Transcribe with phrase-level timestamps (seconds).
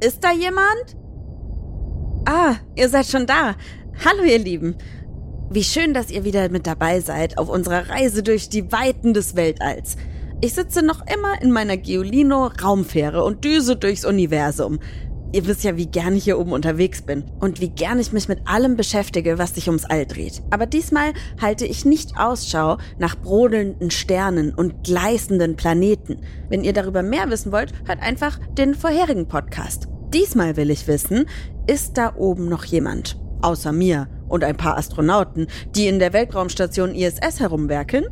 [0.00, 0.96] Ist da jemand?
[2.26, 3.54] Ah, ihr seid schon da.
[4.04, 4.76] Hallo ihr Lieben.
[5.50, 9.36] Wie schön, dass ihr wieder mit dabei seid auf unserer Reise durch die Weiten des
[9.36, 9.96] Weltalls.
[10.42, 14.80] Ich sitze noch immer in meiner Giolino Raumfähre und düse durchs Universum.
[15.32, 18.28] Ihr wisst ja, wie gern ich hier oben unterwegs bin und wie gern ich mich
[18.28, 20.42] mit allem beschäftige, was sich ums All dreht.
[20.50, 26.20] Aber diesmal halte ich nicht Ausschau nach brodelnden Sternen und gleißenden Planeten.
[26.48, 29.88] Wenn ihr darüber mehr wissen wollt, hört einfach den vorherigen Podcast.
[30.16, 31.26] Diesmal will ich wissen,
[31.66, 33.18] ist da oben noch jemand?
[33.42, 38.06] Außer mir und ein paar Astronauten, die in der Weltraumstation ISS herumwerkeln?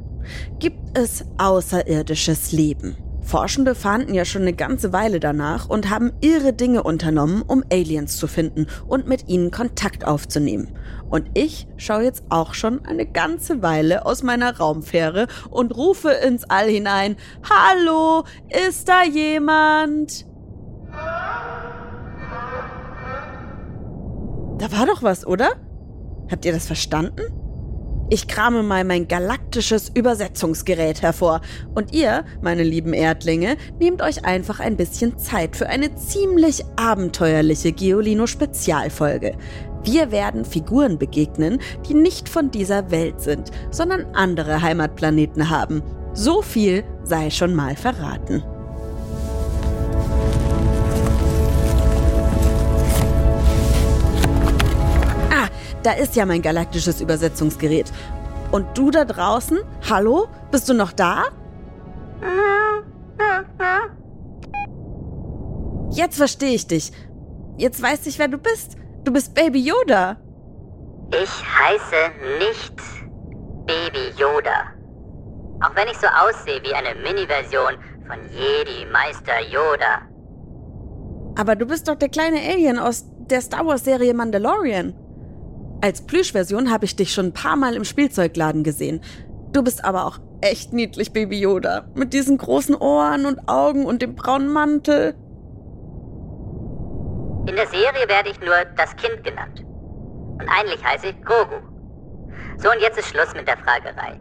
[0.58, 2.94] Gibt es außerirdisches Leben?
[3.22, 8.18] Forschende fahnden ja schon eine ganze Weile danach und haben irre Dinge unternommen, um Aliens
[8.18, 10.76] zu finden und mit ihnen Kontakt aufzunehmen.
[11.08, 16.44] Und ich schaue jetzt auch schon eine ganze Weile aus meiner Raumfähre und rufe ins
[16.44, 17.16] All hinein,
[17.48, 20.26] Hallo, ist da jemand?
[24.58, 25.52] Da war doch was, oder?
[26.30, 27.22] Habt ihr das verstanden?
[28.10, 31.40] Ich krame mal mein galaktisches Übersetzungsgerät hervor.
[31.74, 37.72] Und ihr, meine lieben Erdlinge, nehmt euch einfach ein bisschen Zeit für eine ziemlich abenteuerliche
[37.72, 39.36] Geolino-Spezialfolge.
[39.82, 45.82] Wir werden Figuren begegnen, die nicht von dieser Welt sind, sondern andere Heimatplaneten haben.
[46.12, 48.44] So viel sei schon mal verraten.
[55.84, 57.92] Da ist ja mein galaktisches Übersetzungsgerät.
[58.50, 59.58] Und du da draußen?
[59.88, 60.28] Hallo?
[60.50, 61.24] Bist du noch da?
[65.90, 66.92] Jetzt verstehe ich dich.
[67.56, 68.76] Jetzt weiß ich, wer du bist.
[69.04, 70.16] Du bist Baby Yoda.
[71.10, 72.74] Ich heiße nicht
[73.66, 74.72] Baby Yoda.
[75.60, 77.74] Auch wenn ich so aussehe wie eine Mini-Version
[78.06, 80.02] von Jedi Meister Yoda.
[81.36, 84.94] Aber du bist doch der kleine Alien aus der Star Wars-Serie Mandalorian.
[85.84, 89.02] Als Plüschversion habe ich dich schon ein paar Mal im Spielzeugladen gesehen.
[89.52, 91.84] Du bist aber auch echt niedlich, Baby Yoda.
[91.94, 95.14] Mit diesen großen Ohren und Augen und dem braunen Mantel.
[97.46, 99.62] In der Serie werde ich nur das Kind genannt.
[100.40, 101.60] Und eigentlich heiße ich Grogu.
[102.56, 104.18] So, und jetzt ist Schluss mit der Fragerei.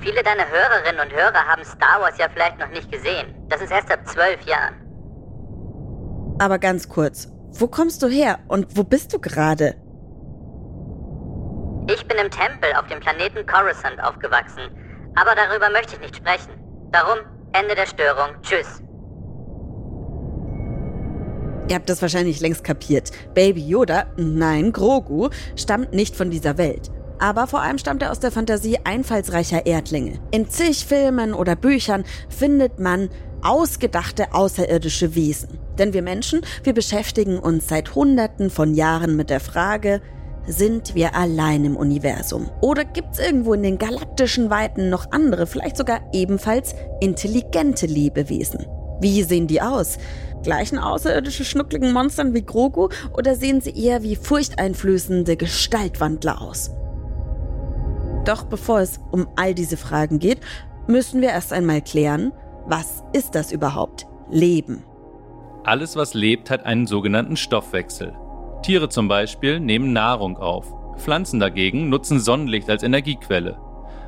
[0.00, 3.34] Viele deiner Hörerinnen und Hörer haben Star Wars ja vielleicht noch nicht gesehen.
[3.48, 4.74] Das ist erst ab zwölf Jahren.
[6.38, 9.76] Aber ganz kurz, wo kommst du her und wo bist du gerade?
[11.92, 14.70] Ich bin im Tempel auf dem Planeten Coruscant aufgewachsen.
[15.16, 16.52] Aber darüber möchte ich nicht sprechen.
[16.92, 17.18] Darum,
[17.52, 18.30] Ende der Störung.
[18.42, 18.80] Tschüss.
[21.68, 23.10] Ihr habt das wahrscheinlich längst kapiert.
[23.34, 26.90] Baby Yoda, nein, Grogu, stammt nicht von dieser Welt.
[27.18, 30.20] Aber vor allem stammt er aus der Fantasie einfallsreicher Erdlinge.
[30.30, 33.10] In zig Filmen oder Büchern findet man
[33.42, 35.58] ausgedachte außerirdische Wesen.
[35.78, 40.00] Denn wir Menschen, wir beschäftigen uns seit Hunderten von Jahren mit der Frage,
[40.46, 42.50] sind wir allein im Universum?
[42.60, 48.66] Oder gibt es irgendwo in den galaktischen Weiten noch andere, vielleicht sogar ebenfalls intelligente Lebewesen?
[49.00, 49.98] Wie sehen die aus?
[50.42, 56.70] Gleichen außerirdische schnuckligen Monstern wie Grogu oder sehen sie eher wie furchteinflößende Gestaltwandler aus?
[58.24, 60.40] Doch bevor es um all diese Fragen geht,
[60.86, 62.32] müssen wir erst einmal klären,
[62.66, 64.06] was ist das überhaupt?
[64.30, 64.84] Leben.
[65.64, 68.14] Alles, was lebt, hat einen sogenannten Stoffwechsel.
[68.70, 70.72] Tiere zum Beispiel nehmen Nahrung auf.
[70.96, 73.58] Pflanzen dagegen nutzen Sonnenlicht als Energiequelle.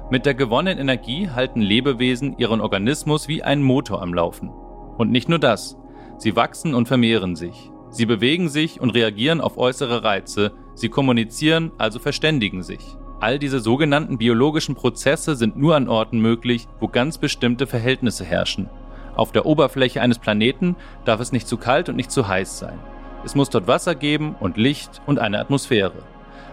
[0.08, 4.50] Mit der gewonnenen Energie halten Lebewesen ihren Organismus wie einen Motor am Laufen.
[4.98, 5.76] Und nicht nur das.
[6.16, 7.72] Sie wachsen und vermehren sich.
[7.90, 10.52] Sie bewegen sich und reagieren auf äußere Reize.
[10.76, 12.96] Sie kommunizieren, also verständigen sich.
[13.18, 18.70] All diese sogenannten biologischen Prozesse sind nur an Orten möglich, wo ganz bestimmte Verhältnisse herrschen.
[19.16, 22.78] Auf der Oberfläche eines Planeten darf es nicht zu kalt und nicht zu heiß sein.
[23.24, 26.02] Es muss dort Wasser geben und Licht und eine Atmosphäre.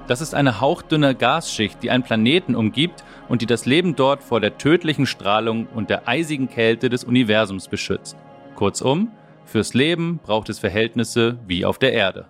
[0.08, 4.40] Das ist eine hauchdünne Gasschicht, die einen Planeten umgibt und die das Leben dort vor
[4.40, 8.16] der tödlichen Strahlung und der eisigen Kälte des Universums beschützt.
[8.56, 9.12] Kurzum,
[9.46, 12.28] fürs Leben braucht es Verhältnisse wie auf der Erde.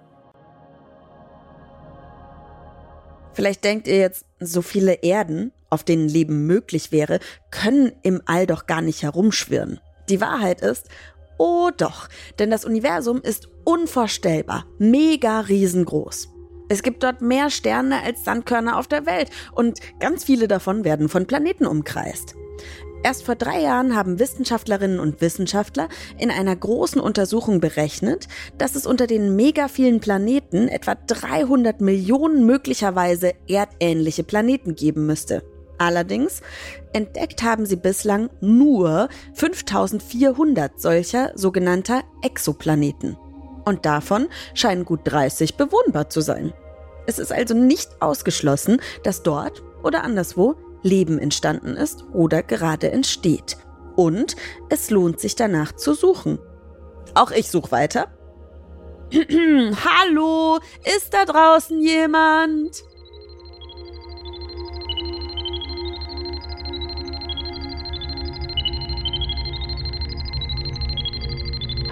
[3.34, 7.20] Vielleicht denkt ihr jetzt, so viele Erden, auf denen Leben möglich wäre,
[7.52, 9.80] können im All doch gar nicht herumschwirren.
[10.10, 10.90] Die Wahrheit ist,
[11.40, 16.28] Oh doch, denn das Universum ist unvorstellbar, mega riesengroß.
[16.68, 21.08] Es gibt dort mehr Sterne als Sandkörner auf der Welt und ganz viele davon werden
[21.08, 22.36] von Planeten umkreist.
[23.04, 25.88] Erst vor drei Jahren haben Wissenschaftlerinnen und Wissenschaftler
[26.18, 28.28] in einer großen Untersuchung berechnet,
[28.58, 35.44] dass es unter den mega vielen Planeten etwa 300 Millionen möglicherweise erdähnliche Planeten geben müsste.
[35.80, 36.42] Allerdings
[36.92, 43.18] entdeckt haben sie bislang nur 5400 solcher sogenannter Exoplaneten.
[43.66, 46.54] Und davon scheinen gut 30 bewohnbar zu sein.
[47.08, 53.58] Es ist also nicht ausgeschlossen, dass dort oder anderswo Leben entstanden ist oder gerade entsteht.
[53.96, 54.36] Und
[54.70, 56.40] es lohnt sich danach zu suchen.
[57.16, 58.08] Auch ich suche weiter.
[59.14, 62.84] Hallo, ist da draußen jemand?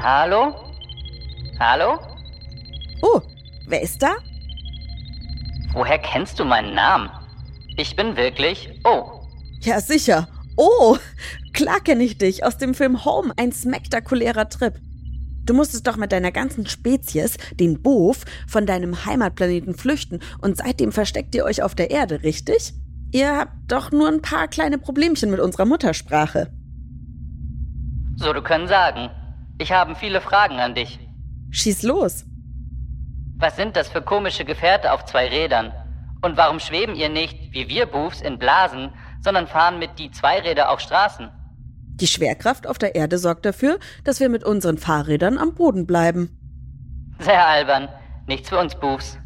[0.02, 0.54] Hallo?
[1.60, 2.00] Hallo?
[3.02, 3.22] Oh,
[3.68, 4.16] wer ist da?
[5.74, 7.10] Woher kennst du meinen Namen?
[7.78, 9.22] Ich bin wirklich Oh.
[9.62, 10.28] Ja, sicher.
[10.56, 10.98] Oh,
[11.54, 14.76] klar kenne ich dich aus dem Film Home, ein spektakulärer Trip.
[15.46, 20.92] Du musstest doch mit deiner ganzen Spezies, den Bof, von deinem Heimatplaneten flüchten und seitdem
[20.92, 22.74] versteckt ihr euch auf der Erde, richtig?
[23.12, 26.52] Ihr habt doch nur ein paar kleine Problemchen mit unserer Muttersprache.
[28.18, 29.10] So, du können sagen.
[29.60, 31.00] Ich habe viele Fragen an dich.
[31.50, 32.26] Schieß los.
[33.38, 35.72] Was sind das für komische Gefährte auf zwei Rädern?
[36.22, 40.70] Und warum schweben ihr nicht, wie wir Boofs, in Blasen, sondern fahren mit die Zweiräder
[40.70, 41.30] auf Straßen?
[41.96, 46.30] Die Schwerkraft auf der Erde sorgt dafür, dass wir mit unseren Fahrrädern am Boden bleiben.
[47.20, 47.90] Sehr albern.
[48.28, 49.18] Nichts für uns Boofs.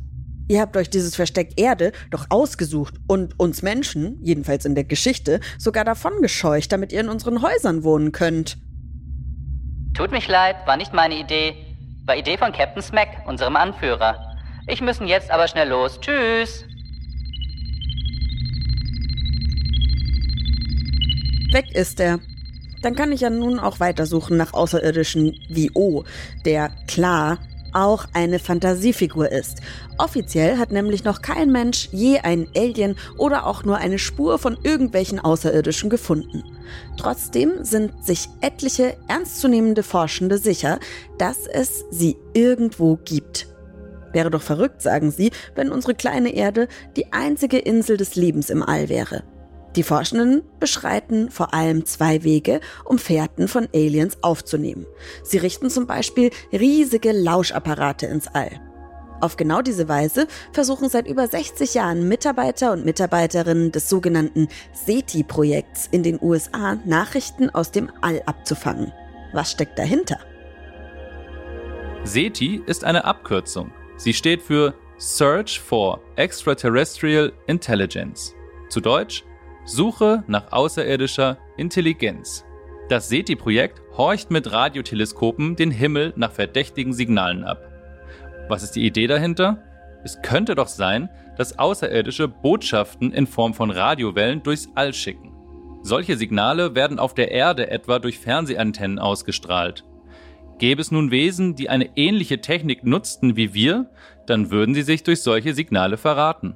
[0.48, 5.40] Ihr habt euch dieses Versteck Erde doch ausgesucht und uns Menschen, jedenfalls in der Geschichte,
[5.58, 8.58] sogar davon gescheucht, damit ihr in unseren Häusern wohnen könnt.
[9.94, 11.56] Tut mich leid, war nicht meine Idee.
[12.06, 14.18] War Idee von Captain Smack, unserem Anführer.
[14.68, 16.00] Ich müssen jetzt aber schnell los.
[16.00, 16.66] Tschüss.
[21.52, 22.20] Weg ist er.
[22.82, 26.04] Dann kann ich ja nun auch weitersuchen nach Außerirdischen wie O,
[26.46, 27.38] der klar
[27.74, 29.62] auch eine Fantasiefigur ist.
[29.98, 34.58] Offiziell hat nämlich noch kein Mensch je einen Alien oder auch nur eine Spur von
[34.64, 36.44] irgendwelchen Außerirdischen gefunden.
[36.98, 40.80] Trotzdem sind sich etliche ernstzunehmende Forschende sicher,
[41.18, 43.48] dass es sie irgendwo gibt.
[44.14, 48.62] Wäre doch verrückt, sagen sie, wenn unsere kleine Erde die einzige Insel des Lebens im
[48.62, 49.24] All wäre.
[49.76, 54.86] Die Forschenden beschreiten vor allem zwei Wege, um Fährten von Aliens aufzunehmen.
[55.24, 58.52] Sie richten zum Beispiel riesige Lauschapparate ins All.
[59.22, 65.88] Auf genau diese Weise versuchen seit über 60 Jahren Mitarbeiter und Mitarbeiterinnen des sogenannten SETI-Projekts
[65.92, 68.92] in den USA Nachrichten aus dem All abzufangen.
[69.32, 70.20] Was steckt dahinter?
[72.04, 73.72] SETI ist eine Abkürzung.
[73.96, 78.34] Sie steht für Search for Extraterrestrial Intelligence.
[78.70, 79.24] Zu Deutsch
[79.66, 82.46] Suche nach außerirdischer Intelligenz.
[82.90, 87.62] Das SETI-Projekt horcht mit Radioteleskopen den Himmel nach verdächtigen Signalen ab.
[88.50, 89.64] Was ist die Idee dahinter?
[90.04, 95.32] Es könnte doch sein, dass Außerirdische Botschaften in Form von Radiowellen durchs All schicken.
[95.84, 99.86] Solche Signale werden auf der Erde etwa durch Fernsehantennen ausgestrahlt.
[100.58, 103.90] Gäbe es nun Wesen, die eine ähnliche Technik nutzten wie wir,
[104.28, 106.56] dann würden sie sich durch solche Signale verraten.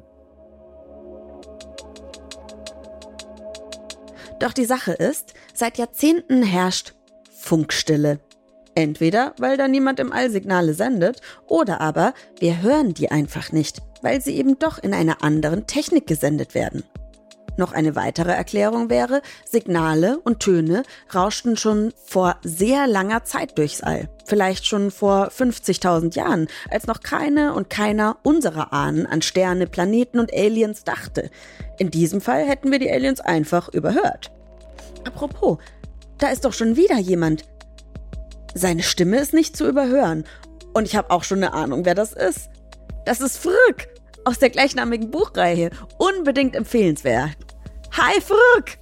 [4.39, 6.93] Doch die Sache ist, seit Jahrzehnten herrscht
[7.31, 8.19] Funkstille.
[8.75, 13.81] Entweder weil da niemand im All Signale sendet, oder aber wir hören die einfach nicht,
[14.01, 16.83] weil sie eben doch in einer anderen Technik gesendet werden.
[17.57, 20.83] Noch eine weitere Erklärung wäre, Signale und Töne
[21.13, 24.09] rauschten schon vor sehr langer Zeit durchs All.
[24.25, 30.19] Vielleicht schon vor 50.000 Jahren, als noch keine und keiner unserer Ahnen an Sterne, Planeten
[30.19, 31.29] und Aliens dachte.
[31.77, 34.31] In diesem Fall hätten wir die Aliens einfach überhört.
[35.05, 35.59] Apropos,
[36.17, 37.45] da ist doch schon wieder jemand.
[38.53, 40.23] Seine Stimme ist nicht zu überhören.
[40.73, 42.49] Und ich habe auch schon eine Ahnung, wer das ist.
[43.05, 43.87] Das ist Frück
[44.25, 45.69] aus der gleichnamigen Buchreihe.
[45.97, 47.37] Unbedingt empfehlenswert.
[47.97, 48.77] Hi, Frück!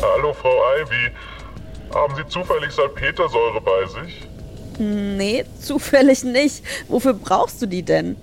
[0.00, 1.12] Hallo, Frau Ivy.
[1.94, 4.26] Haben Sie zufällig Salpetersäure bei sich?
[4.78, 6.64] Nee, zufällig nicht.
[6.88, 8.16] Wofür brauchst du die denn?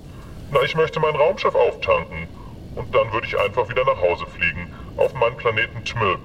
[0.51, 2.27] Na, ich möchte mein Raumschiff auftanken.
[2.75, 4.73] Und dann würde ich einfach wieder nach Hause fliegen.
[4.97, 6.21] Auf meinen Planeten Tmilp.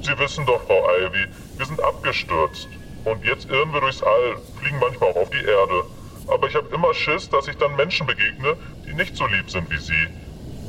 [0.00, 1.28] Sie wissen doch, Frau Ivy,
[1.58, 2.66] wir sind abgestürzt.
[3.04, 5.84] Und jetzt irren wir durchs All, fliegen manchmal auch auf die Erde.
[6.28, 9.70] Aber ich habe immer Schiss, dass ich dann Menschen begegne, die nicht so lieb sind
[9.70, 10.06] wie Sie.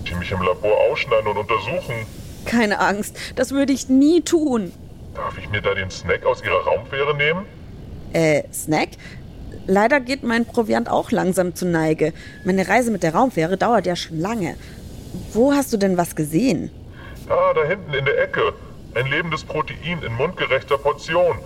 [0.08, 2.06] Die mich im Labor ausschneiden und untersuchen.
[2.46, 4.74] Keine Angst, das würde ich nie tun.
[5.16, 7.46] Darf ich mir da den Snack aus Ihrer Raumfähre nehmen?
[8.14, 8.90] Äh, Snack?
[9.66, 12.14] Leider geht mein Proviant auch langsam zu Neige.
[12.44, 14.58] Meine Reise mit der Raumfähre dauert ja schon lange.
[15.32, 16.70] Wo hast du denn was gesehen?
[17.30, 18.54] Ah, da hinten in der Ecke.
[18.96, 21.38] Ein lebendes Protein in mundgerechter Portion.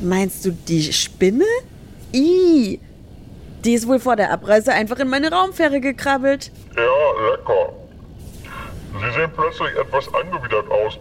[0.00, 1.44] Meinst du die Spinne?
[2.12, 2.80] Ih,
[3.64, 6.50] die ist wohl vor der Abreise einfach in meine Raumfähre gekrabbelt.
[6.76, 7.72] Ja, lecker.
[8.92, 10.98] Sie sehen plötzlich etwas angewidert aus,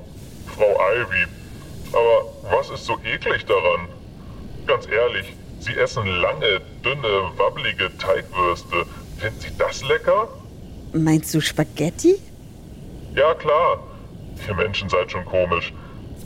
[0.56, 1.26] Frau Ivy.
[1.92, 3.88] Aber was ist so eklig daran?
[4.68, 8.86] Ganz ehrlich, Sie essen lange, dünne, wabbelige Teigwürste.
[9.18, 10.30] Finden Sie das lecker?
[10.94, 12.16] Meinst du Spaghetti?
[13.16, 13.80] Ja, klar.
[14.48, 15.74] Ihr Menschen seid schon komisch.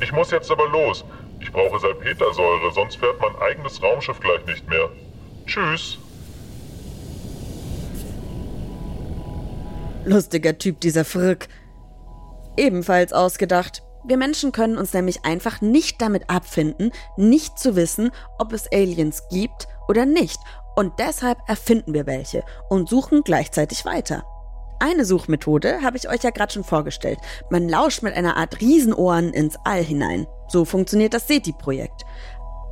[0.02, 1.04] Ich muss jetzt aber los.
[1.44, 4.90] Ich brauche Salpetersäure, sonst fährt mein eigenes Raumschiff gleich nicht mehr.
[5.46, 5.98] Tschüss.
[10.06, 11.50] Lustiger Typ, dieser Frick.
[12.56, 13.84] Ebenfalls ausgedacht.
[14.06, 19.24] Wir Menschen können uns nämlich einfach nicht damit abfinden, nicht zu wissen, ob es Aliens
[19.30, 20.40] gibt oder nicht.
[20.76, 24.26] Und deshalb erfinden wir welche und suchen gleichzeitig weiter.
[24.84, 27.18] Eine Suchmethode habe ich euch ja gerade schon vorgestellt.
[27.50, 30.28] Man lauscht mit einer Art Riesenohren ins All hinein.
[30.50, 32.04] So funktioniert das SETI-Projekt.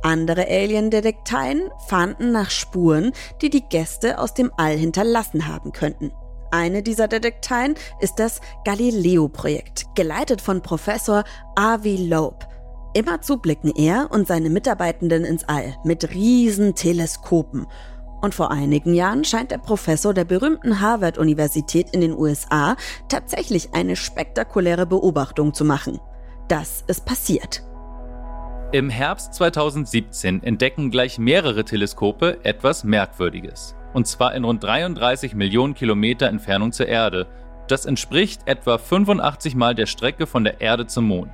[0.02, 6.12] Andere Alien-Detekteien fahnden nach Spuren, die die Gäste aus dem All hinterlassen haben könnten.
[6.50, 11.24] Eine dieser Detekteien ist das Galileo-Projekt, geleitet von Professor
[11.56, 12.46] Avi Loeb.
[12.92, 17.66] Immerzu blicken er und seine Mitarbeitenden ins All mit riesen Teleskopen.
[18.22, 22.76] Und vor einigen Jahren scheint der Professor der berühmten Harvard-Universität in den USA
[23.08, 26.00] tatsächlich eine spektakuläre Beobachtung zu machen.
[26.48, 27.62] Das ist passiert.
[28.72, 35.74] Im Herbst 2017 entdecken gleich mehrere Teleskope etwas Merkwürdiges und zwar in rund 33 Millionen
[35.74, 37.26] Kilometer Entfernung zur Erde.
[37.68, 41.32] Das entspricht etwa 85 Mal der Strecke von der Erde zum Mond.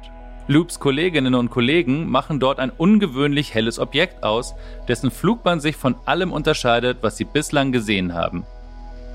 [0.51, 4.55] Loops Kolleginnen und Kollegen machen dort ein ungewöhnlich helles Objekt aus,
[4.89, 8.47] dessen Flugbahn sich von allem unterscheidet, was sie bislang gesehen haben.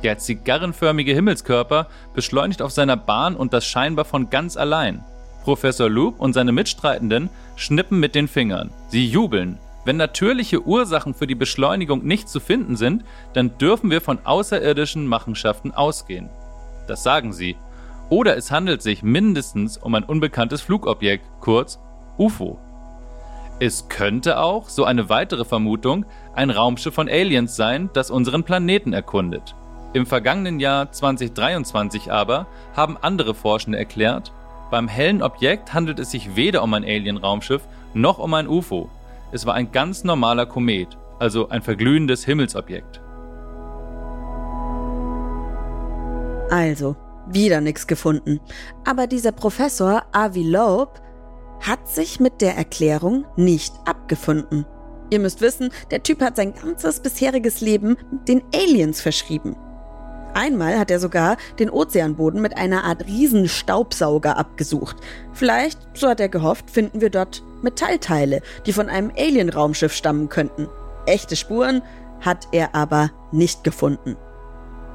[0.04, 5.04] Der zigarrenförmige Himmelskörper beschleunigt auf seiner Bahn und das scheinbar von ganz allein.
[5.44, 8.70] Professor Loop und seine Mitstreitenden schnippen mit den Fingern.
[8.90, 14.02] Sie jubeln, wenn natürliche Ursachen für die Beschleunigung nicht zu finden sind, dann dürfen wir
[14.02, 16.30] von außerirdischen Machenschaften ausgehen.
[16.88, 17.56] Das sagen sie.
[18.13, 21.79] Oder es handelt sich mindestens um ein unbekanntes Flugobjekt, kurz
[22.20, 22.60] UFO.
[23.60, 26.05] Es könnte auch, so eine weitere Vermutung,
[26.36, 29.55] ein Raumschiff von Aliens sein, das unseren Planeten erkundet.
[29.93, 34.32] Im vergangenen Jahr 2023 aber haben andere Forschende erklärt,
[34.70, 37.63] beim hellen Objekt handelt es sich weder um ein Alien-Raumschiff
[37.96, 38.91] noch um ein UFO.
[39.32, 43.01] Es war ein ganz normaler Komet, also ein verglühendes Himmelsobjekt.
[46.51, 46.96] Also,
[47.27, 48.39] wieder nichts gefunden.
[48.86, 51.01] Aber dieser Professor Avi Loeb
[51.62, 54.65] hat sich mit der Erklärung nicht abgefunden.
[55.10, 59.56] Ihr müsst wissen, der Typ hat sein ganzes bisheriges Leben den Aliens verschrieben.
[60.34, 64.98] Einmal hat er sogar den Ozeanboden mit einer Art Riesenstaubsauger abgesucht.
[65.32, 70.68] Vielleicht, so hat er gehofft, finden wir dort Metallteile, die von einem Alien-Raumschiff stammen könnten.
[71.06, 71.84] Echte Spuren
[72.22, 74.18] hat er aber nicht gefunden.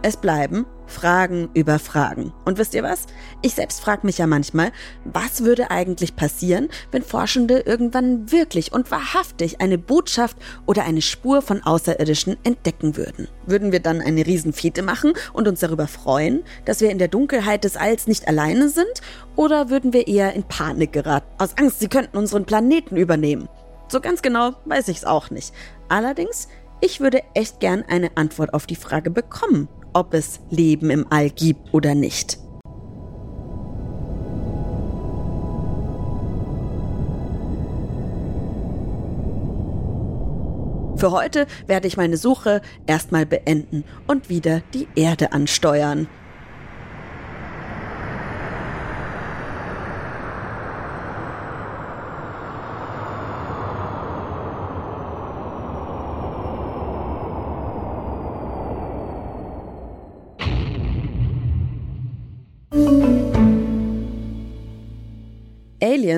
[0.03, 2.33] Es bleiben Fragen über Fragen.
[2.45, 3.07] Und wisst ihr was?
[3.43, 4.71] Ich selbst frage mich ja manchmal,
[5.05, 10.37] was würde eigentlich passieren, wenn Forschende irgendwann wirklich und wahrhaftig eine Botschaft
[10.67, 13.29] oder eine Spur von Außerirdischen entdecken würden?
[13.45, 17.65] Würden wir dann eine Riesenfete machen und uns darüber freuen, dass wir in der Dunkelheit
[17.65, 19.03] des Alls nicht alleine sind?
[19.35, 23.49] Oder würden wir eher in Panik geraten, aus Angst, sie könnten unseren Planeten übernehmen?
[23.89, 25.53] So ganz genau weiß ich es auch nicht.
[25.89, 26.49] Allerdings,
[26.81, 31.31] ich würde echt gern eine Antwort auf die Frage bekommen ob es Leben im All
[31.31, 32.39] gibt oder nicht.
[40.97, 46.09] Für heute werde ich meine Suche erstmal beenden und wieder die Erde ansteuern.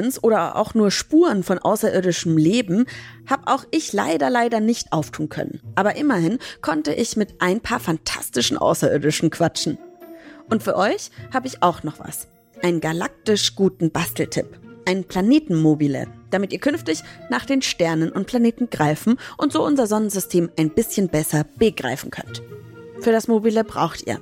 [0.00, 2.86] Aliens oder auch nur Spuren von außerirdischem Leben
[3.28, 5.60] habe auch ich leider, leider nicht auftun können.
[5.74, 9.78] Aber immerhin konnte ich mit ein paar fantastischen Außerirdischen quatschen.
[10.48, 12.28] Und für euch habe ich auch noch was.
[12.62, 14.58] Einen galaktisch guten Basteltipp.
[14.86, 20.50] Ein Planetenmobile, damit ihr künftig nach den Sternen und Planeten greifen und so unser Sonnensystem
[20.58, 22.42] ein bisschen besser begreifen könnt.
[23.00, 24.20] Für das Mobile braucht ihr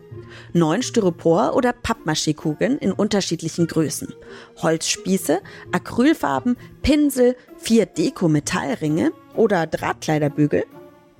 [0.52, 4.14] neun Styropor- oder Pappmaché-Kugeln in unterschiedlichen Größen,
[4.62, 5.40] Holzspieße,
[5.72, 10.64] Acrylfarben, Pinsel, vier Deko-Metallringe oder Drahtkleiderbügel,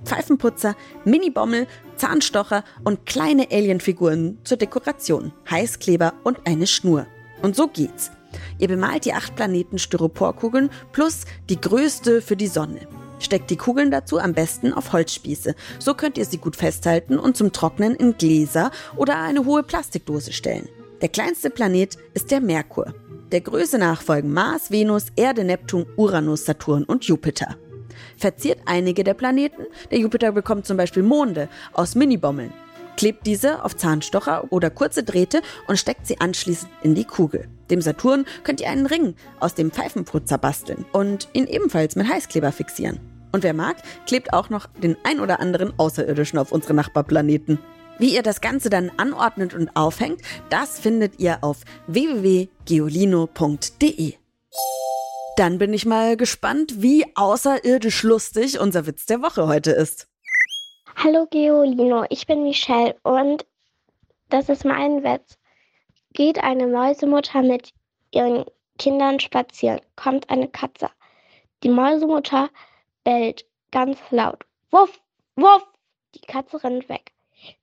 [0.05, 7.07] Pfeifenputzer, Mini-Bommel, Zahnstocher und kleine Alienfiguren zur Dekoration, Heißkleber und eine Schnur.
[7.41, 8.11] Und so geht's.
[8.57, 12.87] Ihr bemalt die acht Planeten Styroporkugeln plus die größte für die Sonne.
[13.19, 15.55] Steckt die Kugeln dazu am besten auf Holzspieße.
[15.77, 20.31] So könnt ihr sie gut festhalten und zum Trocknen in Gläser oder eine hohe Plastikdose
[20.31, 20.69] stellen.
[21.01, 22.93] Der kleinste Planet ist der Merkur.
[23.31, 27.57] Der Größe nach folgen Mars, Venus, Erde, Neptun, Uranus, Saturn und Jupiter.
[28.17, 32.53] Verziert einige der Planeten, der Jupiter bekommt zum Beispiel Monde aus Minibommeln.
[32.99, 37.47] Klebt diese auf Zahnstocher oder kurze Drähte und steckt sie anschließend in die Kugel.
[37.69, 42.51] Dem Saturn könnt ihr einen Ring aus dem Pfeifenputzer basteln und ihn ebenfalls mit Heißkleber
[42.51, 42.99] fixieren.
[43.31, 47.57] Und wer mag, klebt auch noch den ein oder anderen Außerirdischen auf unsere Nachbarplaneten.
[47.99, 54.13] Wie ihr das Ganze dann anordnet und aufhängt, das findet ihr auf www.geolino.de.
[55.37, 60.08] Dann bin ich mal gespannt, wie außerirdisch lustig unser Witz der Woche heute ist.
[60.95, 63.45] Hallo Geolino, ich bin Michelle und
[64.29, 65.37] das ist mein Witz.
[66.13, 67.71] Geht eine Mäusemutter mit
[68.11, 68.45] ihren
[68.77, 70.89] Kindern spazieren, kommt eine Katze.
[71.63, 72.49] Die Mäusemutter
[73.03, 74.43] bellt ganz laut.
[74.71, 74.99] Wuff,
[75.35, 75.65] wuff!
[76.15, 77.13] Die Katze rennt weg.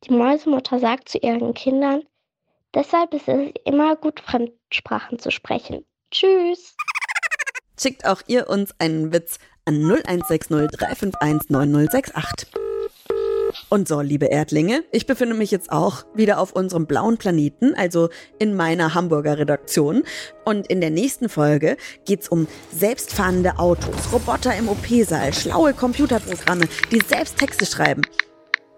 [0.05, 2.05] Die Mäusemutter sagt zu ihren Kindern,
[2.75, 5.85] deshalb ist es immer gut, Fremdsprachen zu sprechen.
[6.11, 6.77] Tschüss!
[7.79, 12.66] Schickt auch ihr uns einen Witz an 0160 351 9068.
[13.69, 18.11] Und so, liebe Erdlinge, ich befinde mich jetzt auch wieder auf unserem blauen Planeten, also
[18.39, 20.05] in meiner Hamburger Redaktion.
[20.45, 27.01] Und in der nächsten Folge geht's um selbstfahrende Autos, Roboter im OP-Saal, schlaue Computerprogramme, die
[27.01, 28.03] selbst Texte schreiben.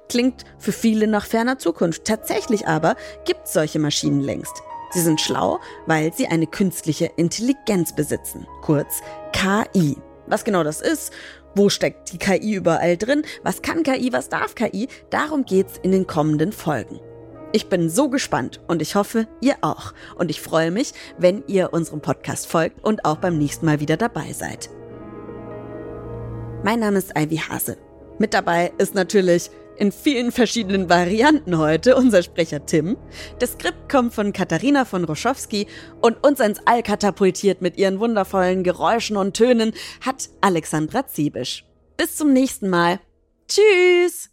[0.09, 2.07] Klingt für viele nach ferner Zukunft.
[2.07, 4.62] Tatsächlich aber gibt's solche Maschinen längst.
[4.90, 9.02] Sie sind schlau, weil sie eine künstliche Intelligenz besitzen, kurz
[9.33, 9.99] KI.
[10.28, 11.12] Was genau das ist
[11.54, 13.22] wo steckt die KI überall drin?
[13.42, 14.12] Was kann KI?
[14.12, 14.88] Was darf KI?
[15.11, 17.00] Darum geht's in den kommenden Folgen.
[17.52, 19.94] Ich bin so gespannt und ich hoffe, ihr auch.
[20.16, 23.96] Und ich freue mich, wenn ihr unserem Podcast folgt und auch beim nächsten Mal wieder
[23.96, 24.68] dabei seid.
[26.62, 27.78] Mein Name ist Ivy Hase.
[28.18, 32.96] Mit dabei ist natürlich in vielen verschiedenen Varianten heute, unser Sprecher Tim.
[33.38, 35.66] Das Skript kommt von Katharina von Roschowski
[36.00, 39.72] und uns ins All katapultiert mit ihren wundervollen Geräuschen und Tönen
[40.04, 41.64] hat Alexandra Ziebisch.
[41.96, 43.00] Bis zum nächsten Mal.
[43.48, 44.30] Tschüss!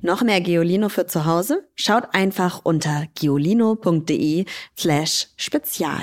[0.00, 1.68] Noch mehr Geolino für zu Hause?
[1.74, 4.44] Schaut einfach unter geolino.de
[4.76, 6.02] slash spezial.